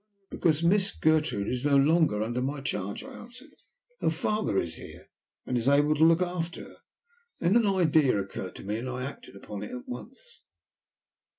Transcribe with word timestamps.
"Because 0.31 0.63
Miss 0.63 0.91
Gertrude 0.97 1.47
is 1.47 1.63
no 1.63 1.75
longer 1.77 2.23
under 2.23 2.41
my 2.41 2.59
charge," 2.61 3.03
I 3.03 3.11
answered. 3.13 3.51
"Her 3.99 4.09
father 4.09 4.57
is 4.57 4.73
here, 4.73 5.09
and 5.45 5.55
is 5.55 5.67
able 5.67 5.93
to 5.93 6.03
look 6.03 6.23
after 6.23 6.63
her." 6.63 6.77
Then 7.39 7.55
an 7.55 7.67
idea 7.67 8.19
occurred 8.19 8.55
to 8.55 8.63
me, 8.63 8.79
and 8.79 8.89
I 8.89 9.03
acted 9.05 9.35
upon 9.35 9.61
it 9.61 9.69
at 9.69 9.87
once. 9.87 10.41